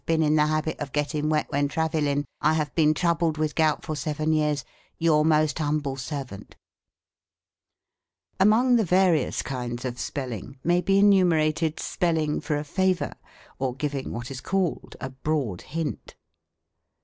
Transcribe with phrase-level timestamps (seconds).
[0.07, 3.85] Bin in the habbel of Gettin wet when traviling i have Bin trubbeld with Gout
[3.85, 4.65] for seven years"
[5.07, 6.53] Your most humbel" Servent
[8.39, 13.13] Among the various kinds of spelling may be enu merated spelling for a favor;
[13.59, 16.15] or giving what is called a broad hint.